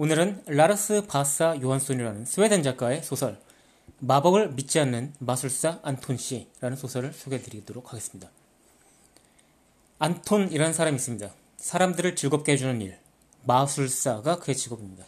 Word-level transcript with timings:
오늘은 0.00 0.44
라르스 0.46 1.02
바사 1.06 1.60
요한손이라는 1.60 2.24
스웨덴 2.24 2.62
작가의 2.62 3.02
소설 3.02 3.38
마법을 3.98 4.52
믿지 4.52 4.80
않는 4.80 5.12
마술사 5.18 5.80
안톤 5.82 6.16
씨라는 6.16 6.78
소설을 6.78 7.12
소개해 7.12 7.42
드리도록 7.42 7.92
하겠습니다. 7.92 8.30
안톤이라는 9.98 10.72
사람이 10.72 10.96
있습니다. 10.96 11.30
사람들을 11.58 12.16
즐겁게 12.16 12.52
해주는 12.52 12.80
일, 12.80 12.98
마술사가 13.44 14.38
그의 14.38 14.56
직업입니다. 14.56 15.04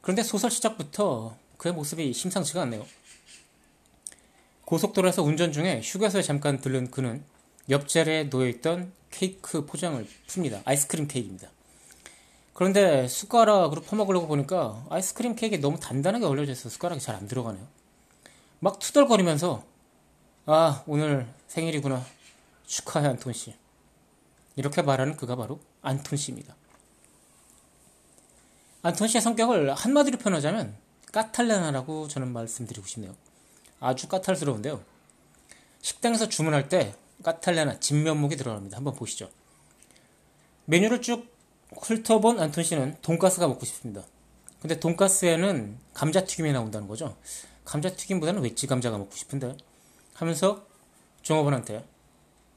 그런데 0.00 0.24
소설 0.24 0.50
시작부터 0.50 1.36
그의 1.56 1.72
모습이 1.72 2.12
심상치가 2.12 2.62
않네요. 2.62 2.84
고속도로에서 4.64 5.22
운전 5.22 5.52
중에 5.52 5.80
휴게소에 5.84 6.22
잠깐 6.22 6.60
들른 6.60 6.90
그는 6.90 7.22
옆자리에 7.68 8.24
놓여있던 8.24 8.92
케이크 9.12 9.64
포장을 9.64 10.04
풉니다. 10.26 10.60
아이스크림 10.64 11.06
케이크입니다. 11.06 11.50
그런데 12.60 13.08
숟가락으로 13.08 13.80
퍼먹으려고 13.80 14.26
보니까 14.26 14.84
아이스크림 14.90 15.34
케이크에 15.34 15.60
너무 15.60 15.80
단단하게 15.80 16.26
얼려져 16.26 16.52
있어 16.52 16.68
숟가락이 16.68 17.00
잘 17.00 17.16
안 17.16 17.26
들어가네요. 17.26 17.66
막 18.58 18.78
투덜거리면서 18.78 19.64
아 20.44 20.84
오늘 20.86 21.26
생일이구나 21.48 22.04
축하해 22.66 23.06
안톤 23.08 23.32
씨 23.32 23.54
이렇게 24.56 24.82
말하는 24.82 25.16
그가 25.16 25.36
바로 25.36 25.58
안톤 25.80 26.18
씨입니다. 26.18 26.54
안톤 28.82 29.08
씨의 29.08 29.22
성격을 29.22 29.72
한마디로 29.72 30.18
표현하자면 30.18 30.76
까탈레나라고 31.12 32.08
저는 32.08 32.30
말씀드리고 32.30 32.86
싶네요. 32.86 33.16
아주 33.80 34.06
까탈스러운데요. 34.06 34.84
식당에서 35.80 36.28
주문할 36.28 36.68
때 36.68 36.94
까탈레나 37.22 37.80
진면목이 37.80 38.36
들어갑니다. 38.36 38.76
한번 38.76 38.94
보시죠. 38.96 39.30
메뉴를 40.66 41.00
쭉 41.00 41.39
훑어본 41.76 42.40
안톤 42.40 42.64
씨는 42.64 42.96
돈가스가 43.02 43.46
먹고 43.48 43.64
싶습니다. 43.64 44.02
근데 44.60 44.78
돈가스에는 44.78 45.78
감자튀김이 45.94 46.52
나온다는 46.52 46.86
거죠. 46.88 47.16
감자튀김보다는 47.64 48.42
웨지 48.42 48.66
감자가 48.66 48.98
먹고 48.98 49.14
싶은데 49.14 49.56
하면서 50.14 50.66
종업원한테 51.22 51.84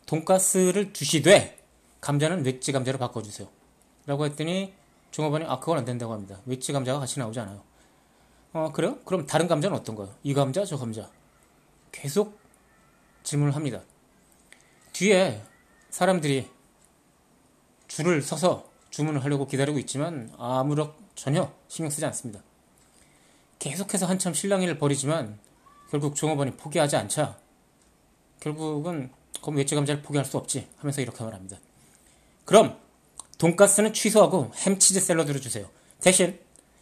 돈가스를 0.05 0.93
주시되 0.93 1.57
감자는 2.01 2.43
웨지 2.43 2.71
감자로 2.71 2.97
바꿔주세요. 2.97 3.47
라고 4.05 4.25
했더니 4.25 4.73
종업원이 5.11 5.45
아 5.45 5.59
그건 5.59 5.77
안 5.77 5.85
된다고 5.85 6.13
합니다. 6.13 6.41
웨지 6.45 6.73
감자가 6.73 6.99
같이 6.99 7.19
나오지 7.19 7.39
않아요. 7.39 7.61
어 8.51 8.71
그래요? 8.73 8.99
그럼 9.05 9.25
다른 9.25 9.47
감자는 9.47 9.77
어떤 9.77 9.95
거예요? 9.95 10.13
이 10.23 10.33
감자 10.33 10.65
저 10.65 10.77
감자 10.77 11.09
계속 11.91 12.37
질문을 13.23 13.55
합니다. 13.55 13.81
뒤에 14.91 15.41
사람들이 15.89 16.49
줄을 17.87 18.21
서서 18.21 18.72
주문을 18.93 19.23
하려고 19.23 19.47
기다리고 19.47 19.79
있지만 19.79 20.31
아무렇 20.37 20.93
전혀 21.15 21.51
신경 21.67 21.89
쓰지 21.89 22.05
않습니다. 22.05 22.43
계속해서 23.57 24.05
한참 24.05 24.35
실랑이를 24.35 24.77
벌이지만 24.77 25.39
결국 25.89 26.15
종업원이 26.15 26.51
포기하지 26.57 26.95
않자 26.97 27.39
결국은 28.39 29.11
그럼 29.41 29.55
외제 29.55 29.75
감자를 29.75 30.03
포기할 30.03 30.25
수 30.25 30.37
없지 30.37 30.67
하면서 30.77 31.01
이렇게 31.01 31.23
말합니다. 31.23 31.57
그럼 32.45 32.77
돈가스는 33.39 33.93
취소하고 33.93 34.51
햄 34.57 34.77
치즈 34.77 34.99
샐러드를 34.99 35.41
주세요. 35.41 35.67
대신 35.99 36.39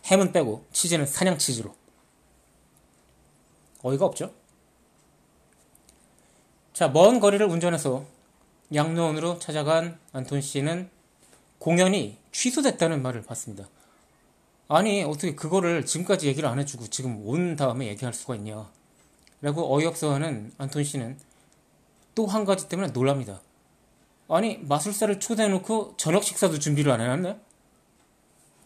햄은 0.07 0.33
빼고 0.33 0.66
치즈는 0.73 1.05
사냥 1.05 1.38
치즈로. 1.38 1.73
어이가 3.83 4.05
없죠? 4.05 4.33
자, 6.73 6.89
먼 6.89 7.21
거리를 7.21 7.45
운전해서 7.45 8.05
양로원으로 8.73 9.39
찾아간 9.39 9.97
안톤 10.11 10.41
씨는 10.41 10.89
공연이 11.61 12.17
취소됐다는 12.31 13.03
말을 13.03 13.22
받습니다. 13.22 13.69
아니, 14.67 15.03
어떻게 15.03 15.35
그거를 15.35 15.85
지금까지 15.85 16.27
얘기를 16.27 16.49
안 16.49 16.57
해주고 16.57 16.88
지금 16.88 17.22
온 17.27 17.55
다음에 17.55 17.85
얘기할 17.85 18.16
수가 18.16 18.33
있냐. 18.38 18.67
라고 19.41 19.71
어이없어 19.71 20.11
하는 20.11 20.51
안톤 20.57 20.83
씨는 20.83 21.19
또 22.16 22.25
한 22.25 22.45
가지 22.45 22.67
때문에 22.67 22.91
놀랍니다. 22.94 23.41
아니, 24.27 24.57
마술사를 24.57 25.19
초대해놓고 25.19 25.97
저녁 25.97 26.23
식사도 26.23 26.57
준비를 26.57 26.91
안 26.91 27.00
해놨네? 27.00 27.39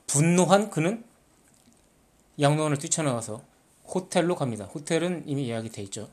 분노한 0.07 0.69
그는 0.69 1.03
양로원을 2.39 2.77
뛰쳐나와서 2.77 3.41
호텔로 3.93 4.37
갑니다. 4.37 4.65
호텔은 4.73 5.23
이미 5.27 5.49
예약이 5.49 5.69
돼 5.69 5.81
있죠. 5.83 6.09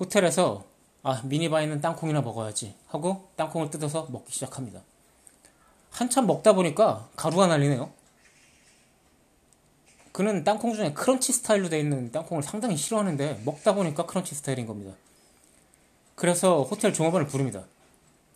호텔에서 0.00 0.64
아 1.02 1.20
미니바에는 1.24 1.82
땅콩이나 1.82 2.22
먹어야지 2.22 2.74
하고 2.86 3.28
땅콩을 3.36 3.68
뜯어서 3.68 4.06
먹기 4.10 4.32
시작합니다. 4.32 4.82
한참 5.98 6.28
먹다 6.28 6.52
보니까 6.52 7.08
가루가 7.16 7.48
날리네요. 7.48 7.90
그는 10.12 10.44
땅콩 10.44 10.72
중에 10.72 10.92
크런치 10.92 11.32
스타일로 11.32 11.68
되어 11.68 11.80
있는 11.80 12.12
땅콩을 12.12 12.44
상당히 12.44 12.76
싫어하는데 12.76 13.42
먹다 13.44 13.74
보니까 13.74 14.06
크런치 14.06 14.36
스타일인 14.36 14.66
겁니다. 14.66 14.94
그래서 16.14 16.62
호텔 16.62 16.92
종업원을 16.92 17.26
부릅니다. 17.26 17.64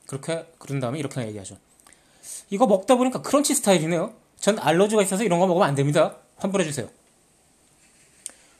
그렇게 0.06 0.45
그런 0.59 0.81
다음에 0.81 0.99
이렇게 0.99 1.25
얘기하죠. 1.25 1.56
이거 2.51 2.67
먹다 2.67 2.97
보니까 2.97 3.22
크런치 3.22 3.55
스타일이네요. 3.55 4.12
전 4.41 4.59
알러지가 4.59 5.01
있어서 5.03 5.22
이런 5.22 5.39
거 5.39 5.47
먹으면 5.47 5.69
안 5.69 5.77
됩니다. 5.77 6.17
환불해 6.39 6.65
주세요. 6.65 6.89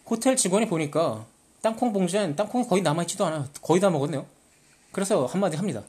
호텔 0.07 0.37
직원이 0.37 0.69
보니까 0.69 1.27
땅콩 1.61 1.93
봉지엔 1.93 2.37
땅콩이 2.37 2.69
거의 2.69 2.83
남아있지도 2.83 3.27
않아요. 3.27 3.49
거의 3.62 3.81
다 3.81 3.91
먹었네요. 3.91 4.27
그래서 4.93 5.27
한마디 5.27 5.57
합니다. 5.57 5.83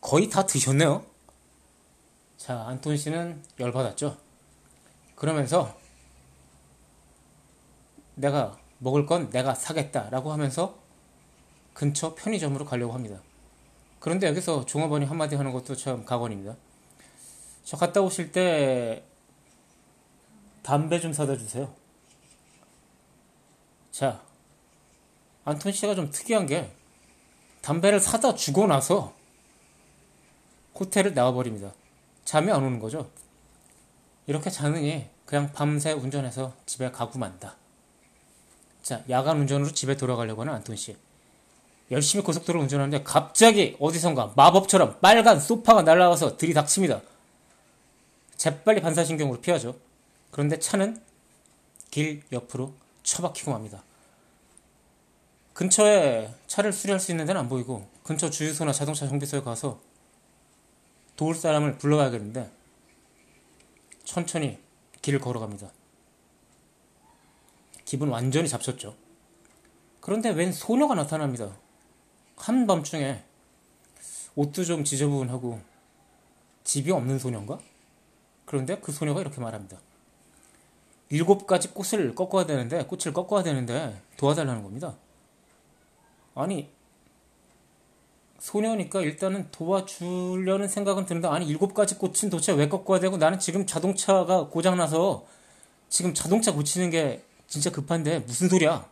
거의 0.00 0.28
다 0.28 0.44
드셨네요. 0.44 1.11
자, 2.42 2.66
안톤 2.66 2.96
씨는 2.96 3.40
열받았죠. 3.60 4.18
그러면서 5.14 5.78
내가 8.16 8.58
먹을 8.78 9.06
건 9.06 9.30
내가 9.30 9.54
사겠다라고 9.54 10.32
하면서 10.32 10.76
근처 11.72 12.16
편의점으로 12.16 12.64
가려고 12.64 12.94
합니다. 12.94 13.22
그런데 14.00 14.26
여기서 14.26 14.66
종업원이 14.66 15.06
한마디 15.06 15.36
하는 15.36 15.52
것도 15.52 15.76
참 15.76 16.04
각원입니다. 16.04 16.56
저 17.62 17.76
갔다 17.76 18.00
오실 18.00 18.32
때 18.32 19.04
담배 20.64 20.98
좀 20.98 21.12
사다 21.12 21.36
주세요. 21.36 21.72
자, 23.92 24.20
안톤 25.44 25.70
씨가 25.70 25.94
좀 25.94 26.10
특이한 26.10 26.46
게 26.46 26.74
담배를 27.60 28.00
사다 28.00 28.34
주고 28.34 28.66
나서 28.66 29.14
호텔을 30.74 31.14
나와버립니다. 31.14 31.72
잠이 32.24 32.50
안 32.50 32.62
오는 32.62 32.78
거죠. 32.78 33.10
이렇게 34.26 34.50
자느니 34.50 35.06
그냥 35.24 35.52
밤새 35.52 35.92
운전해서 35.92 36.54
집에 36.66 36.90
가고 36.90 37.18
만다. 37.18 37.56
자, 38.82 39.02
야간 39.10 39.40
운전으로 39.40 39.72
집에 39.72 39.96
돌아가려고 39.96 40.42
하는 40.42 40.54
안톤 40.54 40.76
씨. 40.76 40.96
열심히 41.90 42.24
고속도로 42.24 42.60
운전하는데 42.60 43.04
갑자기 43.04 43.76
어디선가 43.78 44.32
마법처럼 44.36 45.00
빨간 45.00 45.38
소파가 45.38 45.82
날아와서 45.82 46.36
들이닥칩니다. 46.36 47.00
재빨리 48.36 48.80
반사신경으로 48.80 49.40
피하죠. 49.40 49.76
그런데 50.30 50.58
차는 50.58 51.00
길 51.90 52.22
옆으로 52.32 52.74
처박히고 53.02 53.52
맙니다. 53.52 53.82
근처에 55.52 56.32
차를 56.46 56.72
수리할 56.72 56.98
수 56.98 57.10
있는 57.10 57.26
데는 57.26 57.40
안 57.42 57.48
보이고 57.48 57.86
근처 58.02 58.30
주유소나 58.30 58.72
자동차 58.72 59.06
정비소에 59.06 59.42
가서 59.42 59.78
도울 61.22 61.36
사람을 61.36 61.78
불러가야겠는데 61.78 62.50
천천히 64.02 64.58
길을 65.02 65.20
걸어갑니다. 65.20 65.70
기분 67.84 68.08
완전히 68.08 68.48
잡쳤죠. 68.48 68.96
그런데 70.00 70.30
웬 70.30 70.50
소녀가 70.50 70.96
나타납니다. 70.96 71.56
한밤중에 72.36 73.22
옷도 74.34 74.64
좀 74.64 74.82
지저분하고 74.82 75.60
집이 76.64 76.90
없는 76.90 77.20
소녀인가? 77.20 77.60
그런데 78.44 78.80
그 78.80 78.90
소녀가 78.90 79.20
이렇게 79.20 79.40
말합니다. 79.40 79.78
일곱 81.10 81.46
가지 81.46 81.68
꽃을 81.68 82.16
꺾어야 82.16 82.46
되는데, 82.46 82.84
꽃을 82.86 83.12
꺾어야 83.12 83.44
되는데 83.44 84.02
도와달라는 84.16 84.64
겁니다. 84.64 84.96
아니, 86.34 86.68
소녀니까 88.42 89.02
일단은 89.02 89.48
도와주려는 89.52 90.66
생각은 90.66 91.06
드는데, 91.06 91.28
아니, 91.28 91.46
일곱 91.46 91.74
가지 91.74 91.94
꽃은 91.94 92.28
도대체 92.28 92.50
왜 92.50 92.68
꺾어야 92.68 92.98
되고, 92.98 93.16
나는 93.16 93.38
지금 93.38 93.66
자동차가 93.66 94.48
고장나서 94.48 95.24
지금 95.88 96.12
자동차 96.12 96.52
고치는 96.52 96.90
게 96.90 97.24
진짜 97.46 97.70
급한데 97.70 98.18
무슨 98.20 98.48
소리야? 98.48 98.88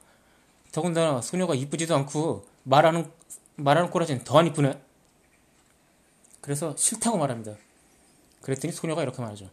더군다나 0.70 1.20
소녀가 1.20 1.56
이쁘지도 1.56 1.96
않고 1.96 2.46
말하는 2.62 3.10
말하는 3.56 3.90
꼬라지는 3.90 4.22
더 4.22 4.38
안 4.38 4.46
이쁘네. 4.46 4.80
그래서 6.40 6.76
싫다고 6.76 7.18
말합니다. 7.18 7.56
그랬더니 8.42 8.72
소녀가 8.72 9.02
이렇게 9.02 9.20
말하죠. 9.20 9.50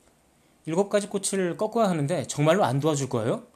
일곱 0.67 0.89
가지 0.89 1.07
꽃을 1.07 1.57
꺾어야 1.57 1.89
하는데 1.89 2.27
정말로 2.27 2.63
안 2.65 2.79
도와줄 2.79 3.09
거예요? 3.09 3.47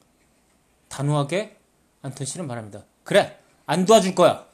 단호하게 0.88 1.58
안톤 2.02 2.26
씨는 2.26 2.48
말합니다. 2.48 2.84
그래, 3.04 3.38
안 3.68 3.86
도와줄 3.86 4.16
거야. 4.16 4.48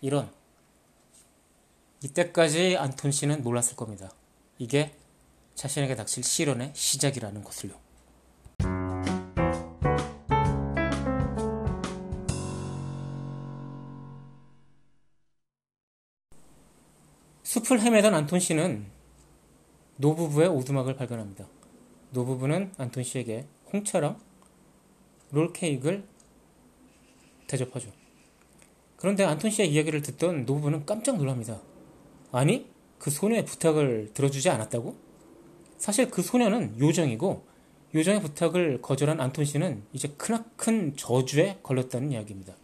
이런 0.00 0.28
이때까지 2.02 2.78
안톤 2.78 3.10
씨는 3.10 3.42
몰랐을 3.42 3.76
겁니다. 3.76 4.10
이게 4.58 4.94
자신에게 5.54 5.94
닥칠 5.96 6.24
시련의 6.24 6.72
시작이라는 6.74 7.44
것을요. 7.44 7.74
숲을 17.42 17.80
헤매던 17.80 18.14
안톤 18.14 18.40
씨는 18.40 18.86
노부부의 19.96 20.48
오두막을 20.48 20.96
발견합니다. 20.96 21.46
노부부는 22.12 22.72
안톤 22.78 23.02
씨에게 23.02 23.46
홍차랑 23.72 24.18
롤케이크를 25.32 26.08
대접하죠. 27.46 27.92
그런데 28.96 29.24
안톤 29.24 29.50
씨의 29.50 29.70
이야기를 29.70 30.00
듣던 30.02 30.46
노부부는 30.46 30.86
깜짝 30.86 31.16
놀랍니다. 31.16 31.60
아니, 32.32 32.70
그 32.98 33.10
소녀의 33.10 33.44
부탁을 33.44 34.10
들어주지 34.14 34.50
않았다고? 34.50 34.96
사실 35.78 36.10
그 36.10 36.22
소녀는 36.22 36.78
요정이고 36.78 37.46
요정의 37.94 38.20
부탁을 38.20 38.82
거절한 38.82 39.20
안톤 39.20 39.44
씨는 39.44 39.82
이제 39.92 40.08
크나큰 40.16 40.96
저주에 40.96 41.58
걸렸다는 41.62 42.12
이야기입니다. 42.12 42.54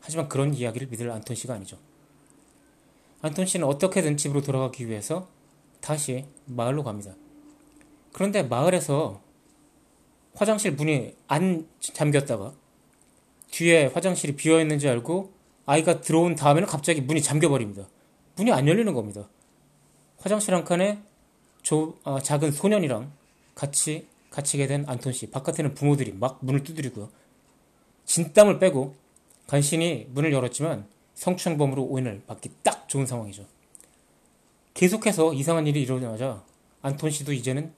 하지만 0.00 0.28
그런 0.28 0.54
이야기를 0.54 0.88
믿을 0.88 1.10
안톤 1.10 1.36
씨가 1.36 1.54
아니죠. 1.54 1.78
안톤 3.20 3.46
씨는 3.46 3.66
어떻게든 3.66 4.16
집으로 4.16 4.40
돌아가기 4.42 4.88
위해서 4.88 5.28
다시 5.80 6.24
마을로 6.46 6.82
갑니다. 6.82 7.14
그런데 8.12 8.42
마을에서 8.42 9.20
화장실 10.34 10.72
문이 10.72 11.14
안 11.26 11.68
잠겼다가 11.80 12.54
뒤에 13.50 13.86
화장실이 13.86 14.36
비어 14.36 14.60
있는지 14.60 14.88
알고 14.88 15.32
아이가 15.66 16.00
들어온 16.00 16.34
다음에는 16.34 16.66
갑자기 16.66 17.00
문이 17.00 17.22
잠겨버립니다. 17.22 17.88
문이 18.38 18.52
안 18.52 18.68
열리는 18.68 18.94
겁니다. 18.94 19.28
화장실 20.18 20.54
한 20.54 20.64
칸에 20.64 21.02
조, 21.62 21.98
아, 22.04 22.20
작은 22.20 22.52
소년이랑 22.52 23.12
같이 23.54 24.06
갇히게 24.30 24.68
된 24.68 24.84
안톤 24.86 25.12
씨. 25.12 25.30
바깥에는 25.30 25.74
부모들이 25.74 26.12
막 26.12 26.38
문을 26.42 26.62
두드리고요. 26.62 27.10
진땀을 28.04 28.58
빼고 28.60 28.94
간신히 29.48 30.06
문을 30.10 30.32
열었지만 30.32 30.86
성추행범으로 31.14 31.82
오인을 31.84 32.22
받기 32.26 32.50
딱 32.62 32.88
좋은 32.88 33.06
상황이죠. 33.06 33.44
계속해서 34.74 35.34
이상한 35.34 35.66
일이 35.66 35.82
일어나자 35.82 36.44
안톤 36.82 37.10
씨도 37.10 37.32
이제는 37.32 37.74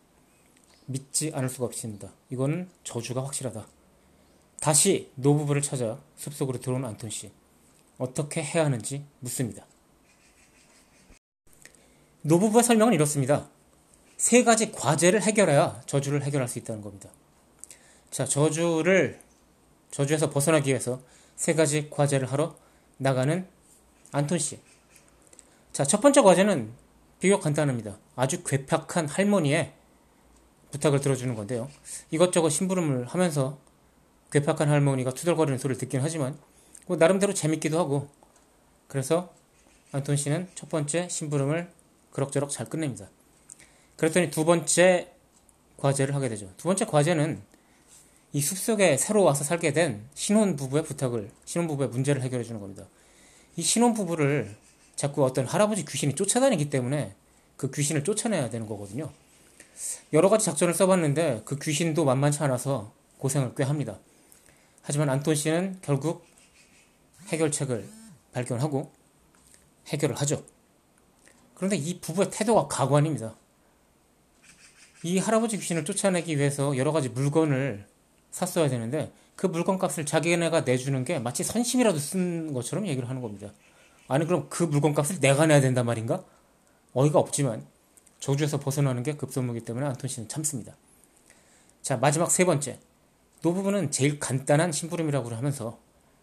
믿지 0.84 1.30
않을 1.34 1.48
수가 1.48 1.64
없습니다. 1.66 2.12
이거는 2.28 2.68
저주가 2.84 3.24
확실하다. 3.24 3.66
다시 4.60 5.10
노부부를 5.14 5.62
찾아 5.62 5.98
숲속으로 6.16 6.60
들어온 6.60 6.84
안톤 6.84 7.08
씨. 7.08 7.30
어떻게 7.96 8.42
해야 8.42 8.66
하는지 8.66 9.04
묻습니다. 9.20 9.64
노부부의 12.22 12.62
설명은 12.64 12.92
이렇습니다. 12.92 13.48
세 14.16 14.44
가지 14.44 14.72
과제를 14.72 15.22
해결해야 15.22 15.82
저주를 15.86 16.22
해결할 16.24 16.48
수 16.48 16.58
있다는 16.58 16.82
겁니다. 16.82 17.08
자, 18.10 18.24
저주를, 18.24 19.20
저주에서 19.90 20.30
벗어나기 20.30 20.70
위해서 20.70 21.00
세 21.36 21.54
가지 21.54 21.88
과제를 21.88 22.30
하러 22.30 22.56
나가는 22.98 23.46
안톤 24.12 24.38
씨. 24.38 24.58
자, 25.72 25.84
첫 25.84 26.00
번째 26.00 26.20
과제는 26.20 26.72
비교적 27.20 27.42
간단합니다. 27.42 27.98
아주 28.16 28.42
괴팍한 28.42 29.08
할머니의 29.08 29.72
부탁을 30.72 31.00
들어주는 31.00 31.34
건데요. 31.34 31.70
이것저것 32.10 32.50
심부름을 32.50 33.06
하면서 33.06 33.58
괴팍한 34.32 34.68
할머니가 34.68 35.12
투덜거리는 35.12 35.58
소리를 35.58 35.78
듣긴 35.78 36.00
하지만 36.02 36.38
뭐 36.86 36.96
나름대로 36.96 37.32
재밌기도 37.32 37.78
하고 37.78 38.08
그래서 38.86 39.32
안톤 39.92 40.16
씨는 40.16 40.48
첫 40.54 40.68
번째 40.68 41.08
심부름을 41.08 41.70
그럭저럭 42.12 42.50
잘 42.50 42.68
끝냅니다. 42.68 43.08
그랬더니 43.96 44.30
두 44.30 44.44
번째 44.44 45.12
과제를 45.76 46.14
하게 46.14 46.28
되죠. 46.28 46.50
두 46.56 46.64
번째 46.64 46.84
과제는 46.86 47.42
이 48.32 48.40
숲속에 48.40 48.96
새로 48.96 49.24
와서 49.24 49.44
살게 49.44 49.72
된 49.72 50.06
신혼부부의 50.14 50.84
부탁을, 50.84 51.30
신혼부부의 51.44 51.88
문제를 51.88 52.22
해결해 52.22 52.44
주는 52.44 52.60
겁니다. 52.60 52.86
이 53.56 53.62
신혼부부를 53.62 54.56
자꾸 54.94 55.24
어떤 55.24 55.46
할아버지 55.46 55.84
귀신이 55.84 56.14
쫓아다니기 56.14 56.70
때문에 56.70 57.14
그 57.56 57.70
귀신을 57.70 58.04
쫓아내야 58.04 58.50
되는 58.50 58.66
거거든요. 58.66 59.10
여러 60.12 60.28
가지 60.28 60.44
작전을 60.44 60.74
써봤는데 60.74 61.42
그 61.44 61.58
귀신도 61.58 62.04
만만치 62.04 62.42
않아서 62.44 62.92
고생을 63.18 63.54
꽤 63.54 63.64
합니다. 63.64 63.98
하지만 64.82 65.10
안톤 65.10 65.34
씨는 65.34 65.78
결국 65.82 66.24
해결책을 67.28 67.88
발견하고 68.32 68.90
해결을 69.88 70.16
하죠. 70.16 70.44
그런데 71.60 71.76
이 71.76 72.00
부부의 72.00 72.30
태도가 72.30 72.68
가관입니다. 72.68 73.34
이 75.02 75.18
할아버지 75.18 75.58
귀신을 75.58 75.84
쫓아내기 75.84 76.38
위해서 76.38 76.74
여러 76.78 76.90
가지 76.90 77.10
물건을 77.10 77.86
샀어야 78.30 78.70
되는데 78.70 79.12
그 79.36 79.46
물건 79.46 79.76
값을 79.76 80.06
자기네가 80.06 80.62
내주는 80.62 81.04
게 81.04 81.18
마치 81.18 81.44
선심이라도 81.44 81.98
쓴 81.98 82.54
것처럼 82.54 82.86
얘기를 82.86 83.10
하는 83.10 83.20
겁니다. 83.20 83.52
아니 84.08 84.24
그럼 84.24 84.46
그 84.48 84.62
물건 84.62 84.94
값을 84.94 85.20
내가 85.20 85.44
내야 85.44 85.60
된단 85.60 85.84
말인가? 85.84 86.24
어이가 86.94 87.18
없지만 87.18 87.66
저주에서 88.20 88.58
벗어나는 88.58 89.02
게 89.02 89.16
급선무기 89.16 89.60
때문에 89.60 89.84
안톤 89.84 90.08
씨는 90.08 90.30
참습니다. 90.30 90.74
자 91.82 91.98
마지막 91.98 92.30
세 92.30 92.46
번째 92.46 92.78
노 93.42 93.52
부분은 93.52 93.90
제일 93.90 94.18
간단한 94.18 94.72
심부름이라고 94.72 95.28
하면서 95.28 95.78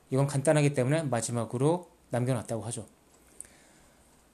이건 0.09 0.25
간단하기 0.25 0.73
때문에 0.73 1.03
마지막으로 1.03 1.91
남겨놨다고 2.09 2.63
하죠. 2.63 2.87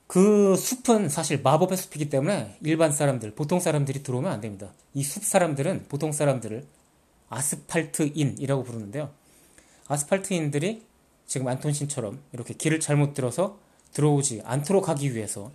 그 0.07 0.55
숲은 0.55 1.09
사실 1.09 1.41
마법의 1.41 1.77
숲이기 1.77 2.09
때문에 2.09 2.57
일반 2.61 2.91
사람들, 2.91 3.33
보통 3.35 3.59
사람들이 3.59 4.03
들어오면 4.03 4.31
안 4.31 4.41
됩니다. 4.41 4.71
이 4.93 5.01
숲 5.01 5.23
사람들은 5.23 5.85
보통 5.89 6.11
사람들을 6.11 6.65
아스팔트인이라고 7.29 8.63
부르는데요. 8.63 9.11
아스팔트인들이 9.87 10.83
지금 11.25 11.47
안톤신처럼 11.47 12.21
이렇게 12.31 12.53
길을 12.53 12.79
잘못 12.79 13.13
들어서 13.13 13.57
들어오지 13.93 14.41
않도록 14.43 14.89
하기 14.89 15.15
위해서 15.15 15.51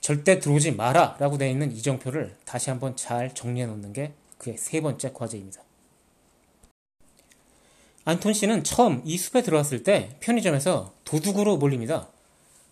절대 0.00 0.40
들어오지 0.40 0.72
마라 0.72 1.16
라고 1.20 1.38
되어 1.38 1.48
있는 1.48 1.70
이정표를 1.70 2.34
다시 2.44 2.70
한번 2.70 2.96
잘 2.96 3.32
정리해 3.34 3.66
놓는 3.66 3.92
게 3.92 4.14
그의 4.38 4.58
세 4.58 4.80
번째 4.80 5.12
과제입니다. 5.12 5.62
안톤 8.04 8.32
씨는 8.32 8.64
처음 8.64 9.00
이 9.04 9.16
숲에 9.16 9.42
들어왔을 9.42 9.84
때 9.84 10.16
편의점에서 10.18 10.92
도둑으로 11.04 11.58
몰립니다. 11.58 12.08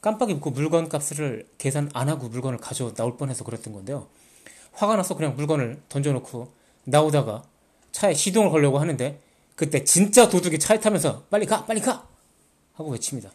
깜빡 0.01 0.31
잊고 0.31 0.51
물건 0.51 0.89
값을 0.89 1.47
계산 1.59 1.91
안 1.93 2.09
하고 2.09 2.29
물건을 2.29 2.59
가져 2.59 2.95
나올 2.95 3.17
뻔해서 3.17 3.45
그랬던 3.45 3.73
건데요. 3.73 4.07
화가 4.73 4.97
나서 4.97 5.15
그냥 5.15 5.37
물건을 5.37 5.81
던져놓고 5.89 6.53
나오다가 6.85 7.43
차에 7.93 8.15
시동을 8.15 8.51
걸려고 8.51 8.79
하는데 8.79 9.21
그때 9.57 9.85
진짜 9.85 10.29
도둑이 10.29 10.59
차에 10.59 10.81
타면서 10.81 11.25
빨리 11.31 11.45
가 11.45 11.67
빨리 11.67 11.81
가 11.81 12.07
하고 12.75 12.91
외칩니다. 12.91 13.31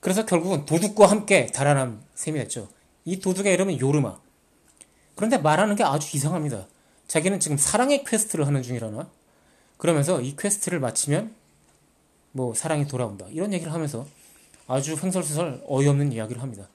그래서 0.00 0.26
결국은 0.26 0.64
도둑과 0.66 1.06
함께 1.06 1.46
달아난 1.46 2.02
셈이 2.14 2.38
됐죠. 2.40 2.68
이 3.04 3.20
도둑의 3.20 3.54
이름은 3.54 3.78
요르마. 3.80 4.18
그런데 5.14 5.38
말하는 5.38 5.76
게 5.76 5.84
아주 5.84 6.16
이상합니다. 6.16 6.66
자기는 7.06 7.38
지금 7.38 7.56
사랑의 7.56 8.04
퀘스트를 8.04 8.46
하는 8.46 8.62
중이라나? 8.62 9.08
그러면서 9.76 10.20
이 10.20 10.34
퀘스트를 10.36 10.80
마치면 10.80 11.32
뭐 12.32 12.54
사랑이 12.54 12.86
돌아온다. 12.86 13.26
이런 13.30 13.52
얘기를 13.52 13.72
하면서 13.72 14.06
아주 14.66 14.96
횡설수설 14.96 15.64
어이없는 15.66 16.12
이야기를 16.12 16.42
합니다. 16.42 16.68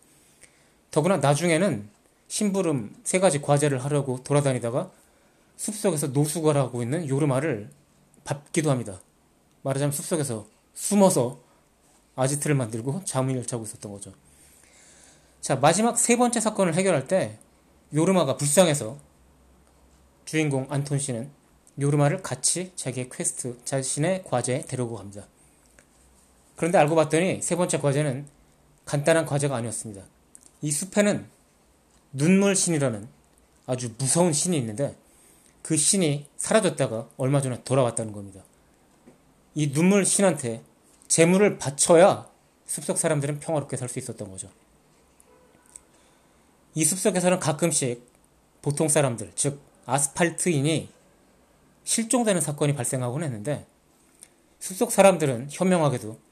더구나 0.92 1.18
나중에는 1.18 1.90
심부름 2.28 2.96
세 3.04 3.20
가지 3.20 3.42
과제를 3.42 3.84
하려고 3.84 4.24
돌아다니다가 4.24 4.92
숲속에서 5.58 6.08
노숙을 6.08 6.56
하고 6.58 6.82
있는 6.82 7.08
요르마를 7.08 7.70
밟기도 8.24 8.72
합니다. 8.72 9.02
말하자면 9.64 9.92
숲속에서 9.92 10.48
숨어서 10.74 11.40
아지트를 12.16 12.56
만들고 12.56 13.04
잠을 13.06 13.46
자고 13.46 13.64
있었던 13.64 13.92
거죠. 13.92 14.14
자, 15.40 15.56
마지막 15.56 15.98
세 15.98 16.18
번째 16.18 16.40
사건을 16.40 16.76
해결할 16.76 17.08
때 17.08 17.38
요르마가 17.94 18.38
불쌍해서 18.38 18.98
주인공 20.26 20.68
안톤 20.70 21.00
씨는 21.00 21.30
요르마를 21.80 22.22
같이 22.22 22.72
자기의 22.76 23.10
퀘스트, 23.10 23.58
자신의 23.66 24.24
과제에 24.24 24.64
데려오고 24.64 24.96
갑니다. 24.96 25.28
그런데 26.62 26.78
알고 26.78 26.94
봤더니 26.94 27.42
세 27.42 27.56
번째 27.56 27.80
과제는 27.80 28.28
간단한 28.86 29.26
과제가 29.26 29.56
아니었습니다. 29.56 30.04
이 30.62 30.70
숲에는 30.70 31.26
눈물 32.14 32.56
신이라는 32.56 33.08
아주 33.66 33.96
무서운 33.98 34.32
신이 34.32 34.60
있는데 34.60 34.96
그 35.64 35.76
신이 35.76 36.28
사라졌다가 36.38 37.10
얼마 37.18 37.42
전에 37.42 37.64
돌아왔다는 37.64 38.14
겁니다. 38.14 38.44
이 39.56 39.72
눈물 39.72 40.06
신한테 40.06 40.62
재물을 41.08 41.58
바쳐야 41.58 42.30
숲속 42.68 43.00
사람들은 43.00 43.40
평화롭게 43.40 43.76
살 43.76 43.90
수 43.90 43.98
있었던 43.98 44.30
거죠. 44.30 44.48
이 46.76 46.86
숲속에서는 46.86 47.40
가끔씩 47.40 48.08
보통 48.62 48.88
사람들, 48.88 49.32
즉 49.34 49.60
아스팔트인이 49.88 50.90
실종되는 51.86 52.40
사건이 52.40 52.76
발생하곤 52.76 53.24
했는데 53.24 53.66
숲속 54.60 54.92
사람들은 54.92 55.48
현명하게도 55.50 56.30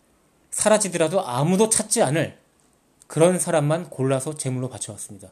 사라지더라도 0.51 1.25
아무도 1.25 1.69
찾지 1.69 2.01
않을 2.01 2.39
그런 3.07 3.39
사람만 3.39 3.89
골라서 3.89 4.35
제물로 4.35 4.69
바쳐왔습니다. 4.69 5.31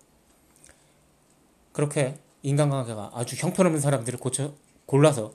그렇게 1.72 2.18
인간관계가 2.42 3.12
아주 3.14 3.36
형편없는 3.36 3.80
사람들을 3.80 4.20
고쳐, 4.20 4.54
골라서 4.86 5.34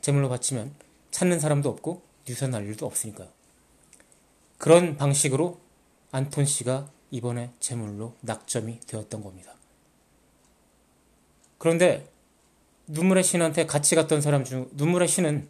제물로 0.00 0.28
바치면 0.28 0.74
찾는 1.10 1.40
사람도 1.40 1.68
없고 1.68 2.02
유선할 2.28 2.64
일도 2.66 2.86
없으니까요. 2.86 3.28
그런 4.58 4.96
방식으로 4.96 5.58
안톤 6.12 6.44
씨가 6.44 6.90
이번에 7.10 7.52
제물로 7.60 8.14
낙점이 8.20 8.80
되었던 8.80 9.22
겁니다. 9.22 9.54
그런데 11.58 12.08
눈물의 12.86 13.24
신한테 13.24 13.66
같이 13.66 13.94
갔던 13.94 14.20
사람 14.20 14.44
중 14.44 14.68
눈물의 14.72 15.08
신은 15.08 15.48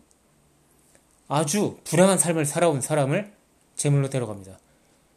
아주 1.29 1.79
불행한 1.85 2.19
삶을 2.19 2.45
살아온 2.47 2.81
사람을 2.81 3.33
제물로 3.81 4.11
데려갑니다. 4.11 4.59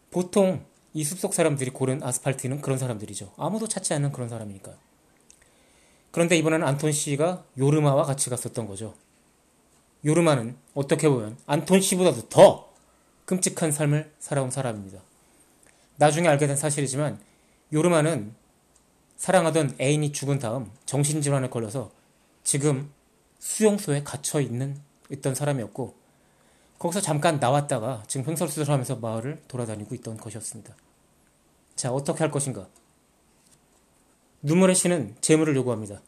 보통 0.10 0.64
이 0.94 1.04
숲속 1.04 1.34
사람들이 1.34 1.72
고른 1.72 2.02
아스팔트는 2.02 2.62
그런 2.62 2.78
사람들이죠. 2.78 3.34
아무도 3.36 3.68
찾지 3.68 3.94
않는 3.96 4.14
그런 4.14 4.30
사람이니까요. 4.30 4.74
그런데 6.12 6.38
이번에는 6.38 6.66
안톤 6.66 6.94
씨가 6.94 7.44
요르마와 7.58 8.06
같이 8.06 8.30
갔었던 8.30 8.66
거죠. 8.66 8.96
요르마는 10.06 10.56
어떻게 10.76 11.10
보면 11.10 11.36
안톤 11.46 11.82
씨보다도 11.82 12.30
더 12.30 12.72
끔찍한 13.26 13.74
삶을 13.74 14.14
살아온 14.20 14.50
사람입니다. 14.50 15.02
나중에 15.98 16.30
알게 16.30 16.48
된 16.48 16.56
사실이지만 16.56 17.20
요르마는 17.74 18.34
사랑하던 19.18 19.76
애인이 19.82 20.14
죽은 20.14 20.40
다음 20.40 20.72
정신질환에 20.86 21.50
걸려서 21.50 21.92
지금 22.46 22.94
수용소에 23.40 24.04
갇혀 24.04 24.40
있는 24.40 24.80
있던 25.10 25.36
사람이었고 25.36 26.03
거기서 26.84 27.00
잠깐 27.00 27.40
나왔다가 27.40 28.04
지금 28.08 28.28
횡설수설하면서 28.28 28.98
마을을 28.98 29.42
돌아다니고 29.48 29.96
있던 29.96 30.18
것이었습니다. 30.18 30.76
자 31.78 31.94
어떻게 31.94 32.20
할 32.20 32.30
것인가? 32.30 32.68
눈물의 34.42 34.76
신은 34.76 35.16
재물을 35.22 35.56
요구합니다. 35.56 36.02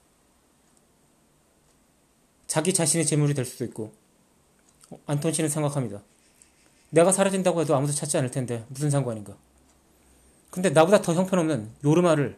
자기 2.45 2.73
자신이 2.73 3.05
재물이 3.05 3.33
될 3.33 3.45
수도 3.45 3.63
있고 3.63 3.93
어, 4.89 4.99
안톤 5.05 5.31
씨는 5.31 5.49
생각합니다. 5.49 6.01
내가 6.89 7.13
사라진다고 7.13 7.61
해도 7.61 7.73
아무도 7.73 7.93
찾지 7.93 8.17
않을 8.17 8.29
텐데 8.31 8.65
무슨 8.67 8.89
상관인가? 8.89 9.37
근데 10.49 10.71
나보다 10.71 11.01
더 11.01 11.13
형편없는 11.13 11.71
요르마를 11.85 12.37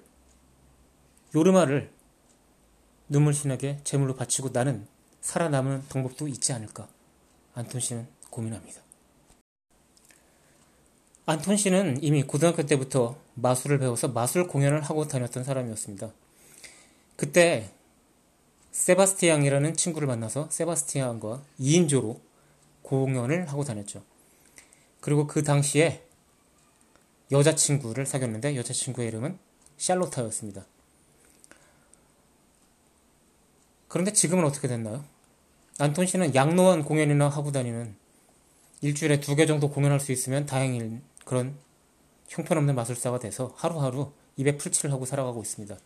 요르마를 1.33 1.91
눈물 3.09 3.33
신에게 3.33 3.79
제물로 3.83 4.13
바치고 4.15 4.49
나는 4.53 4.87
살아남은 5.21 5.87
방법도 5.89 6.27
있지 6.27 6.53
않을까? 6.53 6.87
안톤 7.55 7.81
씨는 7.81 8.16
고민합니다. 8.29 8.81
안톤 11.25 11.57
씨는 11.57 12.03
이미 12.03 12.23
고등학교 12.23 12.65
때부터 12.65 13.17
마술을 13.33 13.79
배워서 13.79 14.07
마술 14.07 14.47
공연을 14.47 14.81
하고 14.81 15.07
다녔던 15.07 15.43
사람이었습니다. 15.43 16.11
그때 17.17 17.69
세바스티앙이라는 18.71 19.75
친구를 19.75 20.07
만나서 20.07 20.49
세바스티앙과 20.49 21.43
2인조로 21.59 22.19
공연을 22.83 23.49
하고 23.49 23.63
다녔죠. 23.63 24.03
그리고 25.01 25.27
그 25.27 25.43
당시에 25.43 26.03
여자친구를 27.31 28.05
사귀었는데 28.05 28.55
여자친구의 28.55 29.09
이름은 29.09 29.37
샬로타였습니다. 29.77 30.65
그런데 33.87 34.13
지금은 34.13 34.45
어떻게 34.45 34.67
됐나요? 34.67 35.03
안톤 35.79 36.05
씨는 36.05 36.35
양로원 36.35 36.83
공연이나 36.83 37.27
하고 37.29 37.51
다니는 37.51 37.95
일주일에 38.81 39.19
두 39.19 39.35
개 39.35 39.45
정도 39.45 39.69
공연할 39.69 39.99
수 39.99 40.11
있으면 40.11 40.45
다행인 40.45 41.01
그런 41.25 41.55
형편없는 42.29 42.75
마술사가 42.75 43.19
돼서 43.19 43.53
하루하루 43.55 44.11
입에 44.35 44.57
풀칠을 44.57 44.91
하고 44.91 45.05
살아가고 45.05 45.41
있습니다. 45.41 45.77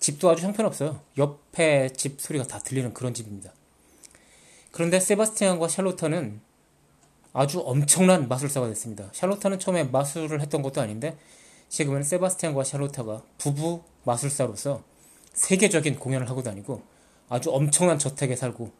집도 0.00 0.30
아주 0.30 0.44
형편없어요. 0.44 1.00
옆에 1.16 1.92
집 1.92 2.20
소리가 2.20 2.44
다 2.44 2.58
들리는 2.58 2.92
그런 2.94 3.14
집입니다. 3.14 3.52
그런데 4.72 5.00
세바스티안과 5.00 5.68
샬로타는 5.68 6.40
아주 7.32 7.60
엄청난 7.60 8.28
마술사가 8.28 8.66
됐습니다. 8.68 9.08
샬로타는 9.12 9.58
처음에 9.58 9.84
마술을 9.84 10.40
했던 10.40 10.62
것도 10.62 10.80
아닌데 10.80 11.16
지금은 11.68 12.02
세바스티안과 12.02 12.64
샬로타가 12.64 13.22
부부 13.38 13.82
마술사로서 14.04 14.82
세계적인 15.34 15.98
공연을 15.98 16.28
하고 16.28 16.42
다니고 16.42 16.82
아주 17.28 17.50
엄청난 17.52 17.98
저택에 17.98 18.34
살고 18.34 18.72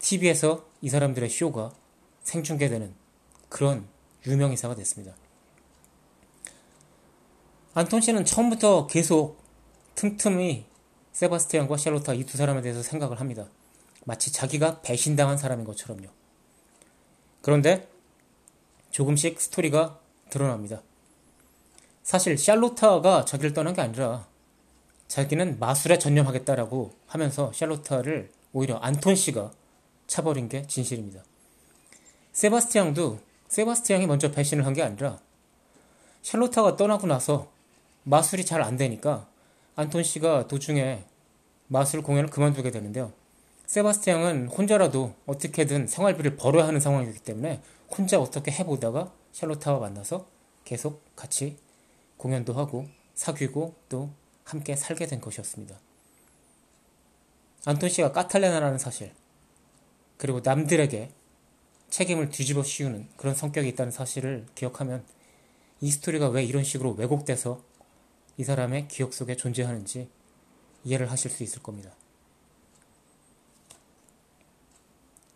TV에서 0.00 0.64
이 0.80 0.88
사람들의 0.88 1.28
쇼가 1.28 1.72
생중계되는 2.30 2.94
그런 3.48 3.86
유명인사가 4.26 4.74
됐습니다. 4.76 5.16
안톤 7.74 8.00
씨는 8.00 8.24
처음부터 8.24 8.86
계속 8.86 9.42
틈틈이 9.96 10.66
세바스티안과 11.12 11.76
샬로타 11.76 12.14
이 12.14 12.24
두 12.24 12.36
사람에 12.38 12.62
대해서 12.62 12.82
생각을 12.82 13.20
합니다. 13.20 13.48
마치 14.04 14.32
자기가 14.32 14.80
배신당한 14.80 15.36
사람인 15.36 15.64
것처럼요. 15.64 16.08
그런데 17.42 17.88
조금씩 18.90 19.40
스토리가 19.40 19.98
드러납니다. 20.30 20.82
사실 22.02 22.38
샬로타가 22.38 23.24
자기를 23.24 23.52
떠난 23.54 23.74
게 23.74 23.82
아니라 23.82 24.28
자기는 25.08 25.58
마술에 25.58 25.98
전념하겠다라고 25.98 26.94
하면서 27.06 27.52
샬로타를 27.52 28.32
오히려 28.52 28.76
안톤 28.76 29.16
씨가 29.16 29.52
차버린 30.06 30.48
게 30.48 30.66
진실입니다. 30.66 31.24
세바스티앙도 32.40 33.18
세바스티앙이 33.48 34.06
먼저 34.06 34.30
배신을 34.30 34.64
한 34.64 34.72
게 34.72 34.82
아니라 34.82 35.18
샬로타가 36.22 36.76
떠나고 36.76 37.06
나서 37.06 37.52
마술이 38.04 38.46
잘 38.46 38.62
안 38.62 38.78
되니까 38.78 39.28
안톤 39.76 40.02
씨가 40.04 40.46
도중에 40.48 41.04
마술 41.66 42.02
공연을 42.02 42.30
그만두게 42.30 42.70
되는데요. 42.70 43.12
세바스티앙은 43.66 44.48
혼자라도 44.48 45.14
어떻게든 45.26 45.86
생활비를 45.86 46.36
벌어야 46.36 46.66
하는 46.66 46.80
상황이기 46.80 47.18
때문에 47.18 47.60
혼자 47.90 48.18
어떻게 48.18 48.50
해보다가 48.52 49.12
샬로타와 49.32 49.78
만나서 49.80 50.26
계속 50.64 51.04
같이 51.14 51.58
공연도 52.16 52.54
하고 52.54 52.86
사귀고 53.16 53.74
또 53.90 54.08
함께 54.44 54.76
살게 54.76 55.04
된 55.06 55.20
것이었습니다. 55.20 55.76
안톤 57.66 57.90
씨가 57.90 58.12
까탈레나라는 58.12 58.78
사실, 58.78 59.12
그리고 60.16 60.40
남들에게 60.42 61.10
책임을 61.90 62.30
뒤집어 62.30 62.62
씌우는 62.62 63.08
그런 63.16 63.34
성격이 63.34 63.68
있다는 63.70 63.92
사실을 63.92 64.46
기억하면 64.54 65.04
이 65.80 65.90
스토리가 65.90 66.28
왜 66.28 66.44
이런 66.44 66.64
식으로 66.64 66.92
왜곡돼서 66.92 67.62
이 68.36 68.44
사람의 68.44 68.88
기억 68.88 69.12
속에 69.12 69.36
존재하는지 69.36 70.08
이해를 70.84 71.10
하실 71.10 71.30
수 71.30 71.42
있을 71.42 71.62
겁니다. 71.62 71.90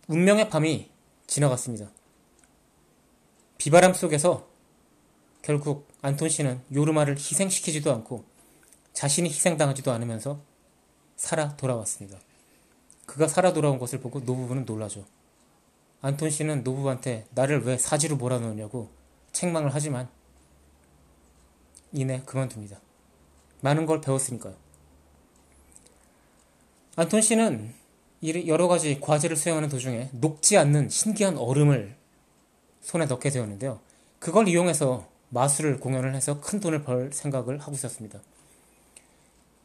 운명의 0.07 0.49
밤이 0.49 0.91
지나갔습니다. 1.27 1.91
비바람 3.59 3.95
속에서 3.95 4.49
결국 5.43 5.89
안톤 6.03 6.29
씨는 6.29 6.61
요르마를 6.73 7.17
희생시키지도 7.17 7.93
않고 7.93 8.25
자신이 8.93 9.29
희생당하지도 9.29 9.93
않으면서 9.93 10.41
살아 11.17 11.57
돌아왔습니다. 11.57 12.19
그가 13.07 13.29
살아 13.29 13.53
돌아온 13.53 13.79
것을 13.79 14.01
보고 14.01 14.21
노부부는 14.21 14.65
놀라죠. 14.65 15.05
안톤 16.05 16.29
씨는 16.29 16.65
노부부한테 16.65 17.25
나를 17.31 17.65
왜 17.65 17.79
사지로 17.79 18.17
몰아넣느냐고 18.17 18.91
책망을 19.33 19.71
하지만 19.73 20.07
이내 21.93 22.21
그만둡니다. 22.27 22.79
많은 23.63 23.87
걸 23.87 24.03
배웠으니까요. 24.03 24.55
안톤 26.97 27.23
씨는 27.23 27.73
여러 28.47 28.69
가지 28.69 29.01
과제를 29.01 29.35
수행하는 29.35 29.71
도중에 29.71 30.11
녹지 30.13 30.59
않는 30.59 30.91
신기한 30.91 31.39
얼음을 31.39 31.97
손에 32.83 33.07
넣게 33.07 33.31
되었는데요. 33.31 33.81
그걸 34.19 34.47
이용해서 34.47 35.09
마술을 35.31 35.81
공연을 35.81 36.15
해서 36.15 36.39
큰 36.39 36.61
돈을 36.61 36.83
벌 36.83 37.15
생각을 37.15 37.61
하고 37.61 37.73
있었습니다. 37.73 38.21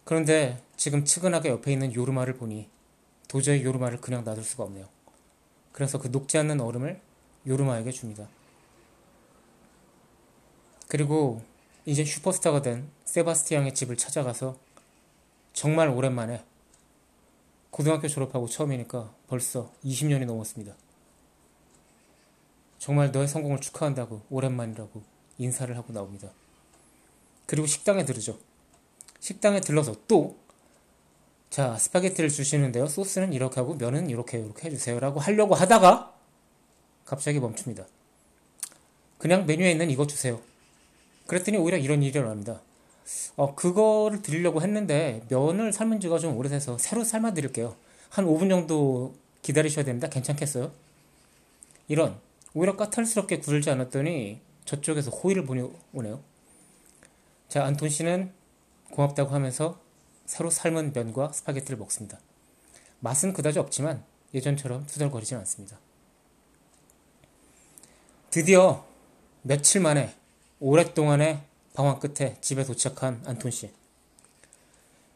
그런데 0.05 0.63
지금 0.77 1.03
측은하게 1.03 1.49
옆에 1.49 1.73
있는 1.73 1.93
요르마를 1.93 2.35
보니 2.35 2.69
도저히 3.27 3.61
요르마를 3.65 3.99
그냥 3.99 4.23
놔둘 4.23 4.45
수가 4.45 4.63
없네요. 4.63 4.87
그래서 5.71 5.99
그 5.99 6.11
녹지 6.11 6.37
않는 6.37 6.59
얼음을 6.59 7.01
요르마에게 7.47 7.91
줍니다. 7.91 8.27
그리고 10.87 11.41
이제 11.85 12.03
슈퍼스타가 12.03 12.61
된 12.61 12.89
세바스티앙의 13.05 13.73
집을 13.73 13.95
찾아가서 13.95 14.57
정말 15.53 15.89
오랜만에 15.89 16.43
고등학교 17.69 18.07
졸업하고 18.07 18.47
처음이니까 18.47 19.13
벌써 19.27 19.71
20년이 19.85 20.25
넘었습니다. 20.25 20.75
정말 22.79 23.11
너의 23.11 23.27
성공을 23.27 23.59
축하한다고 23.61 24.23
오랜만이라고 24.29 25.03
인사를 25.37 25.75
하고 25.77 25.93
나옵니다. 25.93 26.31
그리고 27.45 27.67
식당에 27.67 28.05
들르죠. 28.05 28.39
식당에 29.19 29.61
들러서 29.61 29.95
또 30.07 30.38
자, 31.49 31.75
스파게티를 31.77 32.29
주시는데요. 32.29 32.87
소스는 32.87 33.33
이렇게 33.33 33.55
하고 33.59 33.75
면은 33.75 34.09
이렇게 34.09 34.37
이렇게 34.37 34.67
해주세요라고 34.67 35.19
하려고 35.19 35.55
하다가 35.55 36.13
갑자기 37.05 37.39
멈춥니다. 37.39 37.87
그냥 39.17 39.45
메뉴에 39.45 39.71
있는 39.71 39.89
이거 39.89 40.05
주세요. 40.05 40.39
그랬더니 41.25 41.57
오히려 41.57 41.77
이런 41.77 42.03
일이 42.03 42.17
일어납니다. 42.17 42.61
어, 43.35 43.55
그거를 43.55 44.21
드리려고 44.21 44.61
했는데 44.61 45.23
면을 45.29 45.73
삶은 45.73 45.99
지가 45.99 46.19
좀 46.19 46.37
오래돼서 46.37 46.77
새로 46.77 47.03
삶아 47.03 47.33
드릴게요. 47.33 47.75
한 48.09 48.25
5분 48.25 48.49
정도 48.49 49.15
기다리셔야 49.41 49.83
됩니다. 49.85 50.07
괜찮겠어요? 50.07 50.71
이런 51.87 52.19
오히려 52.53 52.75
까탈스럽게 52.75 53.39
굴지 53.39 53.71
않았더니 53.71 54.39
저쪽에서 54.65 55.09
호의를 55.09 55.45
보내오네요. 55.45 56.21
자, 57.47 57.65
안톤 57.65 57.89
씨는 57.89 58.31
고맙다고 58.91 59.33
하면서 59.33 59.79
새로 60.29 60.51
삶은 60.51 60.93
면과 60.93 61.31
스파게티를 61.31 61.79
먹습니다. 61.79 62.19
맛은 62.99 63.33
그다지 63.33 63.57
없지만 63.57 64.03
예전처럼 64.35 64.85
투덜거리진 64.85 65.35
않습니다. 65.37 65.79
드디어 68.29 68.85
며칠 69.41 69.81
만에 69.81 70.13
오랫동안의 70.59 71.41
방황 71.73 71.99
끝에 71.99 72.37
집에 72.41 72.63
도착한 72.63 73.23
안톤 73.25 73.49
씨. 73.49 73.71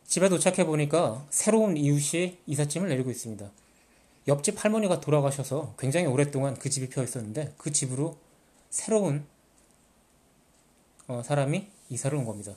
집에 0.08 0.30
도착해 0.30 0.66
보니까 0.66 1.24
새로운 1.30 1.78
이웃이 1.78 2.40
이삿짐을 2.48 2.90
내리고 2.90 3.12
있습니다. 3.12 3.52
옆집 4.28 4.66
할머니가 4.66 5.00
돌아가셔서 5.00 5.76
굉장히 5.78 6.08
오랫동안 6.08 6.56
그 6.58 6.72
집이 6.72 6.90
피어 6.90 7.04
있었는데 7.04 7.54
그 7.60 7.72
집으로 7.72 8.18
새로운 8.72 9.28
어, 11.08 11.22
사람이 11.24 11.68
이사를 11.90 12.18
온 12.18 12.26
겁니다. 12.26 12.56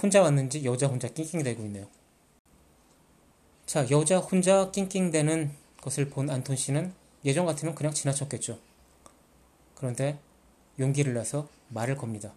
혼자 0.00 0.22
왔는지 0.22 0.64
여자 0.64 0.86
혼자 0.86 1.08
낑낑대고 1.08 1.62
있네요. 1.64 1.86
자, 3.66 3.88
여자 3.90 4.18
혼자 4.18 4.70
낑낑대는 4.70 5.52
것을 5.80 6.08
본 6.08 6.30
안톤 6.30 6.56
씨는 6.56 6.92
예전 7.24 7.46
같으면 7.46 7.74
그냥 7.74 7.92
지나쳤겠죠. 7.92 8.58
그런데 9.74 10.18
용기를 10.78 11.14
내서 11.14 11.48
말을 11.68 11.96
겁니다. 11.96 12.32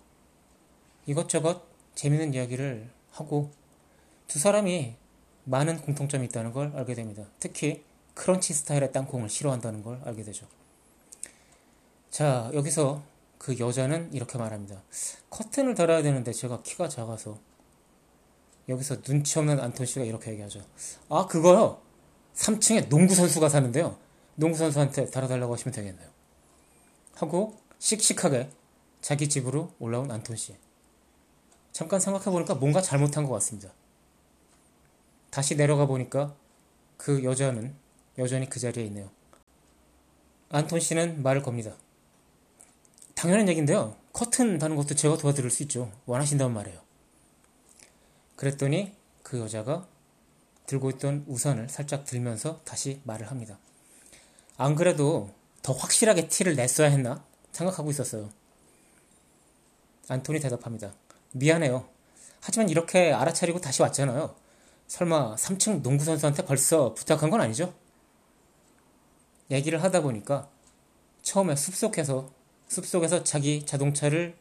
이것저것 1.06 1.64
재밌는 1.96 2.34
이야기를 2.34 2.90
하고 3.12 3.52
두 4.28 4.40
사람이 4.40 4.96
많은 5.44 5.82
공통점이 5.82 6.26
있다는 6.28 6.54
걸 6.54 6.72
알게 6.76 6.94
됩니다. 6.94 7.24
특히 7.40 7.84
크런치 8.14 8.54
스타일의 8.54 8.92
땅콩을 8.92 9.30
싫어한다는 9.30 9.84
걸 9.84 10.02
알게 10.06 10.24
되죠. 10.24 10.48
자, 12.10 12.52
여기서 12.54 13.02
그 13.38 13.58
여자는 13.58 14.14
이렇게 14.14 14.38
말합니다. 14.38 14.84
커튼을 15.30 15.76
달아야 15.76 16.04
되는데 16.04 16.32
제가 16.32 16.62
키가 16.62 16.90
작아서 16.90 17.40
여기서 18.72 19.02
눈치 19.02 19.38
없는 19.38 19.60
안톤 19.60 19.86
씨가 19.86 20.06
이렇게 20.06 20.32
얘기하죠. 20.32 20.62
아, 21.10 21.28
그거요. 21.28 21.82
3층에 22.36 22.90
농구 22.90 23.14
선수가 23.14 23.50
사는데요. 23.50 23.98
농구 24.36 24.58
선수한테 24.58 25.10
달아달라고 25.12 25.54
하시면 25.54 25.74
되겠네요. 25.74 26.10
하고 27.16 27.58
씩씩하게 27.80 28.50
자기 29.02 29.30
집으로 29.30 29.72
올라온 29.80 30.10
안톤 30.10 30.36
씨. 30.38 30.56
잠깐 31.72 32.00
생각해 32.00 32.26
보니까 32.26 32.56
뭔가 32.56 32.82
잘못한 32.82 33.26
것 33.26 33.34
같습니다. 33.34 33.72
다시 35.30 35.56
내려가 35.56 35.86
보니까 35.86 36.36
그 36.98 37.24
여자는 37.24 37.76
여전히 38.18 38.50
그 38.50 38.60
자리에 38.60 38.86
있네요. 38.86 39.10
안톤 40.50 40.80
씨는 40.80 41.24
말을 41.24 41.42
겁니다. 41.42 41.76
당연한 43.16 43.48
얘기인데요. 43.50 43.96
커튼 44.14 44.58
다는 44.58 44.76
것도 44.76 44.96
제가 44.96 45.18
도와드릴 45.18 45.50
수 45.50 45.64
있죠. 45.64 45.92
원하신다면 46.06 46.54
말이에요. 46.54 46.81
그랬더니 48.42 48.92
그 49.22 49.40
여자가 49.40 49.86
들고 50.66 50.90
있던 50.90 51.26
우산을 51.28 51.70
살짝 51.70 52.06
들면서 52.06 52.60
다시 52.64 53.00
말을 53.04 53.30
합니다. 53.30 53.60
안 54.58 54.74
그래도 54.74 55.30
더 55.62 55.74
확실하게 55.74 56.28
티를 56.28 56.56
냈어야 56.56 56.90
했나 56.90 57.24
생각하고 57.52 57.92
있었어요. 57.92 58.32
안톤이 60.08 60.40
대답합니다. 60.40 60.92
미안해요. 61.34 61.88
하지만 62.40 62.70
이렇게 62.70 63.14
알아차리고 63.14 63.62
다시 63.62 63.84
왔잖아요. 63.84 64.36
설마 64.88 65.36
3층 65.36 65.84
농구 65.84 66.04
선수한테 66.04 66.44
벌써 66.44 66.96
부탁한 66.96 67.30
건 67.30 67.42
아니죠? 67.42 67.76
얘기를 69.52 69.84
하다 69.84 70.02
보니까 70.02 70.50
처음에 71.22 71.56
숲속에서 71.56 72.32
숲속에서 72.70 73.24
자기 73.24 73.68
자동차를 73.68 74.36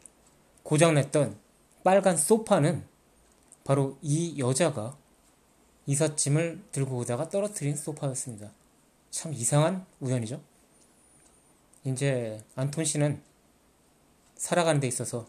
고장냈던 0.63 1.39
빨간 1.85 2.17
소파는 2.17 2.89
바로 3.71 3.97
이 4.03 4.37
여자가 4.37 4.99
이삿짐을 5.87 6.61
들고 6.73 6.97
오다가 6.97 7.29
떨어뜨린 7.29 7.77
소파였습니다. 7.77 8.51
참 9.13 9.33
이상한 9.33 9.87
우연이죠. 10.01 10.43
이제 11.85 12.43
안톤 12.57 12.85
씨는 12.85 13.23
살아가는 14.35 14.81
데 14.81 14.89
있어서 14.89 15.29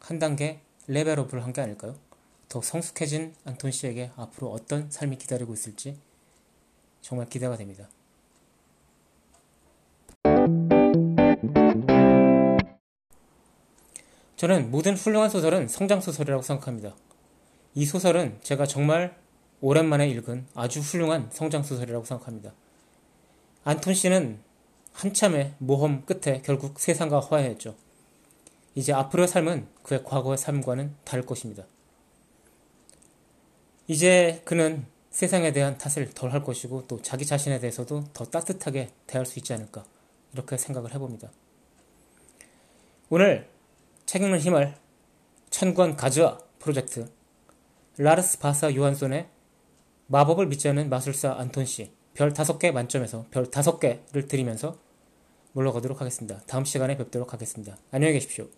한 0.00 0.18
단계 0.18 0.60
레벨업을 0.88 1.44
한 1.44 1.52
게 1.52 1.60
아닐까요? 1.60 1.94
더 2.48 2.60
성숙해진 2.60 3.36
안톤 3.44 3.70
씨에게 3.70 4.10
앞으로 4.16 4.50
어떤 4.50 4.90
삶이 4.90 5.16
기다리고 5.16 5.54
있을지 5.54 5.96
정말 7.00 7.28
기대가 7.28 7.56
됩니다. 7.56 7.88
저는 14.34 14.72
모든 14.72 14.96
훌륭한 14.96 15.30
소설은 15.30 15.68
성장 15.68 16.00
소설이라고 16.00 16.42
생각합니다. 16.42 16.96
이 17.78 17.86
소설은 17.86 18.40
제가 18.42 18.66
정말 18.66 19.16
오랜만에 19.60 20.08
읽은 20.08 20.48
아주 20.56 20.80
훌륭한 20.80 21.30
성장 21.32 21.62
소설이라고 21.62 22.04
생각합니다. 22.04 22.52
안톤 23.62 23.94
씨는 23.94 24.40
한참의 24.92 25.54
모험 25.58 26.04
끝에 26.04 26.42
결국 26.42 26.80
세상과 26.80 27.20
화해했죠. 27.20 27.76
이제 28.74 28.92
앞으로의 28.92 29.28
삶은 29.28 29.68
그의 29.84 30.02
과거의 30.02 30.38
삶과는 30.38 30.96
다를 31.04 31.24
것입니다. 31.24 31.66
이제 33.86 34.42
그는 34.44 34.84
세상에 35.10 35.52
대한 35.52 35.78
탓을 35.78 36.10
덜 36.14 36.32
할 36.32 36.42
것이고 36.42 36.88
또 36.88 37.00
자기 37.00 37.24
자신에 37.24 37.60
대해서도 37.60 38.06
더 38.12 38.24
따뜻하게 38.24 38.90
대할 39.06 39.24
수 39.24 39.38
있지 39.38 39.52
않을까 39.52 39.84
이렇게 40.32 40.56
생각을 40.56 40.92
해봅니다. 40.94 41.30
오늘 43.08 43.48
책 44.04 44.22
읽는 44.22 44.40
힘을 44.40 44.74
천권 45.50 45.94
가즈아 45.94 46.38
프로젝트 46.58 47.16
라르스 47.98 48.38
바사 48.38 48.74
요한손의 48.74 49.28
마법을 50.06 50.46
믿지 50.46 50.68
않는 50.68 50.88
마술사 50.88 51.34
안톤 51.38 51.66
씨 51.66 51.98
별 52.18 52.32
5개 52.32 52.72
만점에서 52.72 53.26
별 53.30 53.44
5개를 53.48 54.26
드리면서 54.26 54.76
물러가도록 55.52 56.00
하겠습니다. 56.00 56.40
다음 56.48 56.64
시간에 56.64 56.96
뵙도록 56.96 57.32
하겠습니다. 57.32 57.76
안녕히 57.92 58.14
계십시오. 58.14 58.48